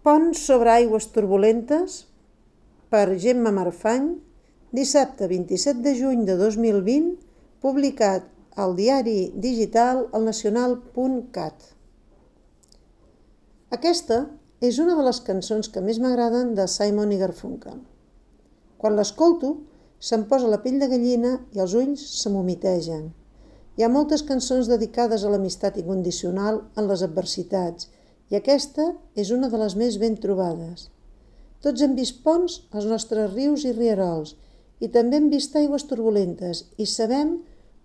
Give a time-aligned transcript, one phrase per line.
[0.00, 2.06] Pont sobre aigües turbulentes
[2.88, 4.06] per Gemma Marfany,
[4.72, 7.10] dissabte 27 de juny de 2020,
[7.60, 8.24] publicat
[8.56, 11.68] al diari digital elnacional.cat.
[13.76, 14.22] Aquesta
[14.64, 17.76] és una de les cançons que més m'agraden de Simon i Garfunkel.
[18.80, 19.54] Quan l'escolto,
[20.00, 23.10] se'm posa la pell de gallina i els ulls se m'humitegen.
[23.76, 27.92] Hi ha moltes cançons dedicades a l'amistat incondicional en les adversitats
[28.30, 30.88] i aquesta és una de les més ben trobades.
[31.60, 34.36] Tots hem vist ponts als nostres rius i rierols
[34.80, 37.34] i també hem vist aigües turbulentes i sabem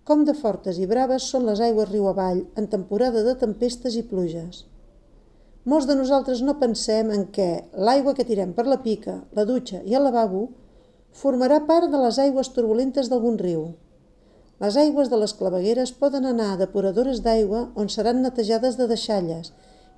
[0.06, 4.04] com de fortes i braves són les aigües riu avall en temporada de tempestes i
[4.06, 4.62] pluges.
[5.66, 7.48] Molts de nosaltres no pensem en què
[7.88, 10.44] l'aigua que tirem per la pica, la dutxa i el lavabo
[11.22, 13.72] formarà part de les aigües turbulentes d'algun riu.
[14.62, 19.50] Les aigües de les clavegueres poden anar a depuradores d'aigua on seran netejades de deixalles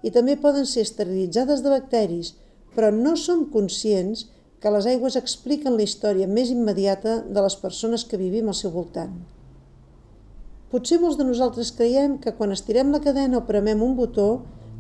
[0.03, 2.35] i també poden ser esterilitzades de bacteris,
[2.75, 4.27] però no som conscients
[4.63, 8.73] que les aigües expliquen la història més immediata de les persones que vivim al seu
[8.75, 9.15] voltant.
[10.69, 14.29] Potser molts de nosaltres creiem que quan estirem la cadena o premem un botó,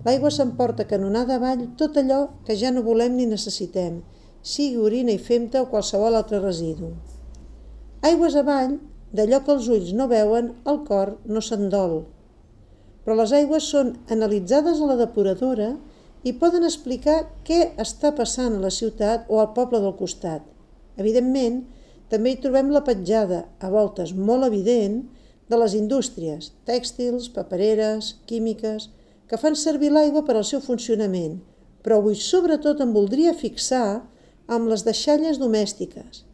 [0.04, 4.02] l'aigua s'emporta canonada avall tot allò que ja no volem ni necessitem,
[4.42, 6.92] sigui orina i femta o qualsevol altre residu.
[8.10, 8.76] Aigües avall,
[9.12, 12.02] d'allò que els ulls no veuen, el cor no se'n dol,
[13.08, 15.70] però les aigües són analitzades a la depuradora
[16.28, 20.42] i poden explicar què està passant a la ciutat o al poble del costat.
[21.00, 21.62] Evidentment,
[22.12, 24.98] també hi trobem la petjada, a voltes molt evident,
[25.48, 28.90] de les indústries, tèxtils, papereres, químiques,
[29.24, 31.38] que fan servir l'aigua per al seu funcionament,
[31.80, 34.02] però avui sobretot em voldria fixar
[34.52, 36.26] amb les deixalles domèstiques.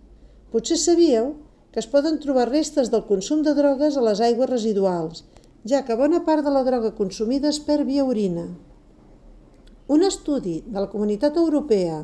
[0.50, 1.36] Potser sabíeu
[1.70, 5.22] que es poden trobar restes del consum de drogues a les aigües residuals
[5.64, 8.44] ja que bona part de la droga consumida es perd via orina.
[9.88, 12.02] Un estudi de la Comunitat Europea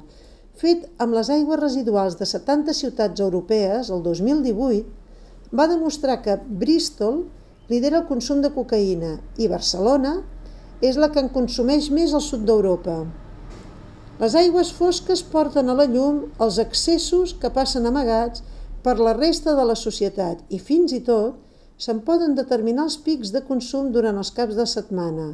[0.60, 7.24] fet amb les aigües residuals de 70 ciutats europees el 2018 va demostrar que Bristol
[7.68, 10.18] lidera el consum de cocaïna i Barcelona
[10.80, 13.02] és la que en consumeix més al sud d'Europa.
[14.20, 18.42] Les aigües fosques porten a la llum els excessos que passen amagats
[18.84, 21.49] per la resta de la societat i fins i tot
[21.80, 25.30] se'n poden determinar els pics de consum durant els caps de setmana.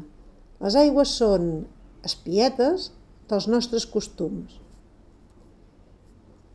[0.62, 1.66] Les aigües són
[2.06, 2.92] espietes
[3.30, 4.60] dels nostres costums.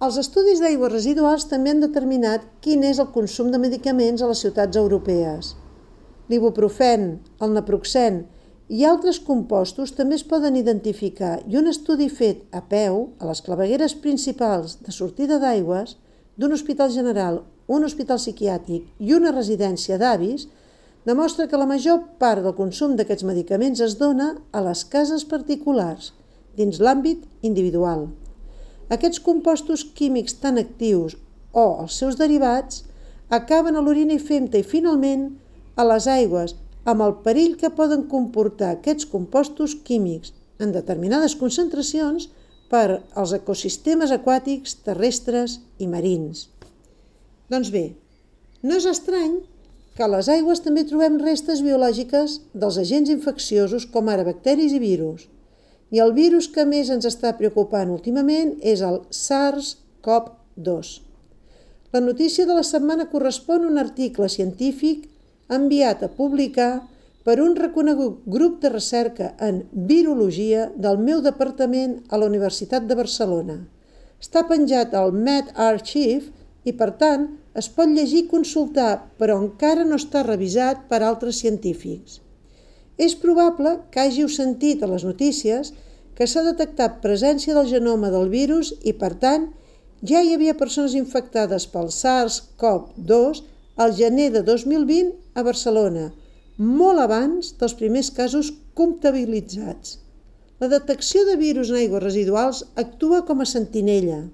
[0.02, 4.40] Els estudis d'aigües residuals també han determinat quin és el consum de medicaments a les
[4.42, 5.52] ciutats europees.
[6.32, 8.24] L'ibuprofen, el naproxen
[8.72, 13.44] i altres compostos també es poden identificar i un estudi fet a peu a les
[13.46, 15.98] clavegueres principals de sortida d'aigües
[16.42, 20.48] d'un hospital general un hospital psiquiàtric i una residència d'avis
[21.06, 26.12] demostra que la major part del consum d'aquests medicaments es dona a les cases particulars,
[26.58, 28.10] dins l'àmbit individual.
[28.90, 31.16] Aquests compostos químics tan actius
[31.54, 32.84] o els seus derivats
[33.30, 35.30] acaben a l'orina i femta i finalment
[35.78, 36.58] a les aigües
[36.92, 42.32] amb el perill que poden comportar aquests compostos químics en determinades concentracions
[42.72, 46.48] per als ecosistemes aquàtics, terrestres i marins.
[47.52, 47.92] Doncs bé,
[48.64, 49.42] no és estrany
[49.98, 54.80] que a les aigües també trobem restes biològiques dels agents infecciosos com ara bacteris i
[54.80, 55.28] virus.
[55.92, 60.94] I el virus que més ens està preocupant últimament és el SARS-CoV-2.
[61.92, 65.10] La notícia de la setmana correspon a un article científic
[65.52, 66.72] enviat a publicar
[67.26, 72.98] per un reconegut grup de recerca en virologia del meu departament a la Universitat de
[72.98, 73.60] Barcelona.
[74.22, 76.32] Està penjat al medRxiv
[76.66, 77.28] i, per tant,
[77.58, 82.20] es pot llegir i consultar, però encara no està revisat per altres científics.
[82.98, 85.74] És probable que hàgiu sentit a les notícies
[86.18, 89.50] que s'ha detectat presència del genoma del virus i, per tant,
[90.06, 93.44] ja hi havia persones infectades pel SARS-CoV-2
[93.82, 96.10] al gener de 2020 a Barcelona,
[96.62, 99.98] molt abans dels primers casos comptabilitzats.
[100.62, 104.28] La detecció de virus en aigües residuals actua com a sentinella.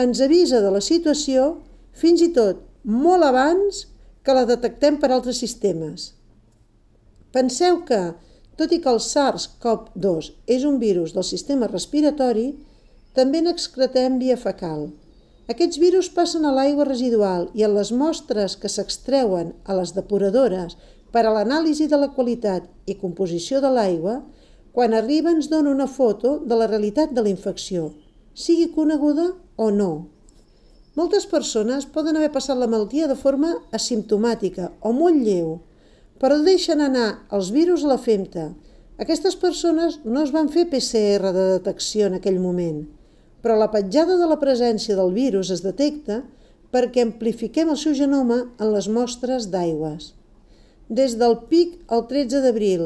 [0.00, 1.58] Ens avisa de la situació
[1.92, 3.84] fins i tot molt abans
[4.24, 6.14] que la detectem per altres sistemes.
[7.36, 8.00] Penseu que,
[8.56, 12.54] tot i que el SARS-CoV-2 és un virus del sistema respiratori,
[13.12, 14.88] també n'excretem via fecal.
[15.50, 20.76] Aquests virus passen a l'aigua residual i en les mostres que s'extreuen a les depuradores
[21.10, 24.20] per a l'anàlisi de la qualitat i composició de l'aigua,
[24.72, 27.90] quan arriba ens dona una foto de la realitat de la infecció,
[28.34, 29.90] sigui coneguda o no.
[30.94, 35.58] Moltes persones poden haver passat la malaltia de forma asimptomàtica o molt lleu,
[36.20, 38.50] però deixen anar els virus a la femta.
[39.00, 42.84] Aquestes persones no es van fer PCR de detecció en aquell moment,
[43.40, 46.22] però la petjada de la presència del virus es detecta
[46.70, 50.12] perquè amplifiquem el seu genoma en les mostres d'aigües.
[50.90, 52.80] Des del pic al 13 d'abril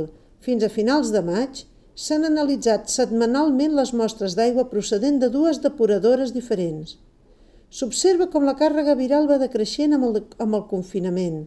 [0.44, 1.62] fins a finals de maig,
[1.96, 6.98] s'han analitzat setmanalment les mostres d'aigua procedent de dues depuradores diferents.
[7.72, 11.46] S'observa com la càrrega viral va decreixent amb el, amb el confinament,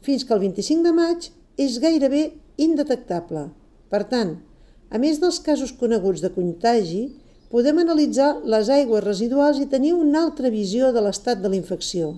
[0.00, 1.28] fins que el 25 de maig
[1.66, 2.22] és gairebé
[2.56, 3.44] indetectable.
[3.92, 4.38] Per tant,
[4.88, 7.02] a més dels casos coneguts de contagi,
[7.52, 12.14] podem analitzar les aigües residuals i tenir una altra visió de l'estat de la infecció.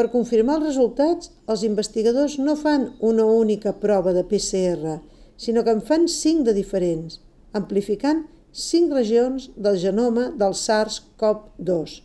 [0.00, 4.94] Per confirmar els resultats, els investigadors no fan una única prova de PCR,
[5.36, 7.18] sinó que en fan cinc de diferents,
[7.52, 8.22] amplificant
[8.62, 11.98] cinc regions del genoma del SARS-CoV-2.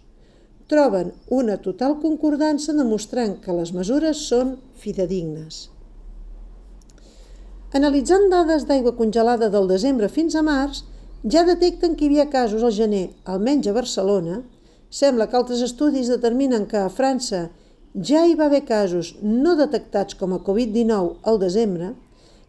[0.67, 5.69] Troben una total concordança demostrant que les mesures són fidedignes.
[7.79, 10.83] Analitzant dades d'aigua congelada del desembre fins a març,
[11.23, 14.41] ja detecten que hi havia casos al gener, almenys a Barcelona.
[14.91, 17.47] Sembla que altres estudis determinen que a França
[17.95, 21.93] ja hi va haver casos no detectats com a Covid-19 al desembre,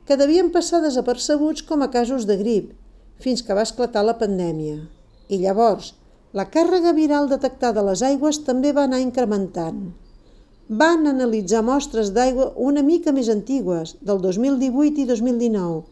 [0.07, 2.73] que devien passar desapercebuts com a casos de grip,
[3.23, 4.81] fins que va esclatar la pandèmia.
[5.31, 5.95] I llavors,
[6.35, 9.93] la càrrega viral detectada a les aigües també va anar incrementant.
[10.69, 15.85] Van analitzar mostres d'aigua una mica més antigues, del 2018 i 2019,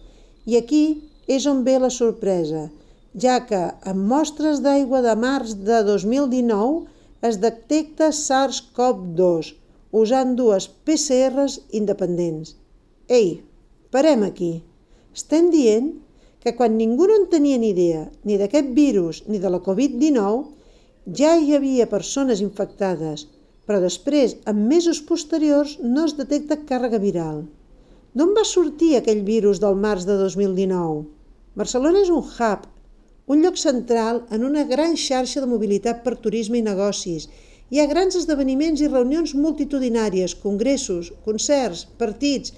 [0.51, 0.85] i aquí
[1.31, 2.69] és on ve la sorpresa,
[3.15, 6.94] ja que en mostres d'aigua de març de 2019
[7.25, 9.55] es detecta SARS-CoV-2
[10.01, 12.57] usant dues PCRs independents.
[13.09, 13.39] Ei,
[13.95, 14.51] parem aquí.
[15.17, 15.93] Estem dient
[16.45, 20.43] que quan ningú no en tenia ni idea ni d'aquest virus ni de la Covid-19,
[21.21, 23.25] ja hi havia persones infectades,
[23.65, 27.45] però després, en mesos posteriors, no es detecta càrrega viral.
[28.13, 31.01] D'on va sortir aquell virus del març de 2019?
[31.57, 32.69] Barcelona és un hub,
[33.27, 37.29] un lloc central en una gran xarxa de mobilitat per turisme i negocis.
[37.73, 42.53] Hi ha grans esdeveniments i reunions multitudinàries, congressos, concerts, partits,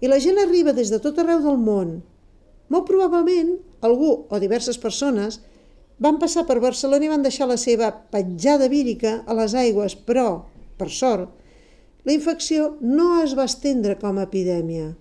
[0.00, 2.00] i la gent arriba des de tot arreu del món.
[2.68, 5.40] Molt probablement, algú o diverses persones
[6.00, 10.44] van passar per Barcelona i van deixar la seva petjada vírica a les aigües, però,
[10.80, 11.28] per sort,
[12.04, 14.94] la infecció no es va estendre com a epidèmia.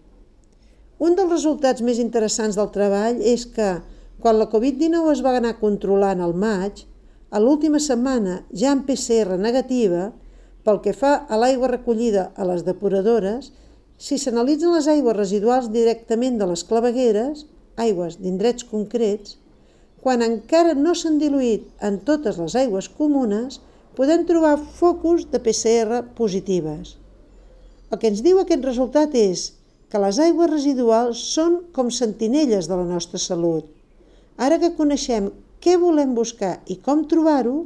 [0.99, 3.77] Un dels resultats més interessants del treball és que,
[4.19, 6.83] quan la Covid-19 es va anar controlant al maig,
[7.31, 10.09] a l'última setmana, ja en PCR negativa,
[10.65, 13.51] pel que fa a l'aigua recollida a les depuradores,
[13.99, 17.45] si s'analitzen les aigües residuals directament de les clavegueres,
[17.79, 19.37] aigües d'indrets concrets,
[20.03, 23.59] quan encara no s'han diluït en totes les aigües comunes,
[23.95, 26.95] podem trobar focus de PCR positives.
[27.91, 29.49] El que ens diu aquest resultat és
[29.91, 33.78] que les aigües residuals són com sentinelles de la nostra salut.
[34.39, 35.29] Ara que coneixem
[35.63, 37.65] què volem buscar i com trobar-ho,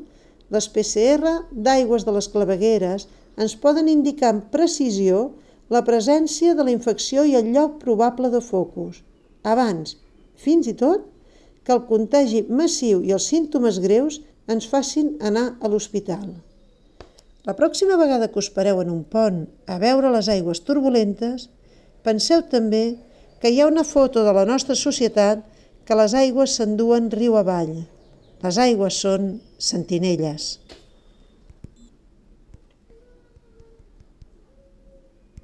[0.53, 3.07] les PCR d'aigües de les clavegueres
[3.43, 5.23] ens poden indicar amb precisió
[5.73, 9.01] la presència de la infecció i el lloc probable de focus.
[9.43, 9.97] Abans,
[10.37, 11.05] fins i tot,
[11.63, 14.19] que el contagi massiu i els símptomes greus
[14.51, 16.25] ens facin anar a l'hospital.
[17.47, 21.49] La pròxima vegada que us pareu en un pont a veure les aigües turbulentes,
[22.03, 22.83] penseu també
[23.39, 25.43] que hi ha una foto de la nostra societat
[25.87, 27.73] que les aigües s'enduen riu avall.
[28.43, 30.57] Les aigües són sentinelles.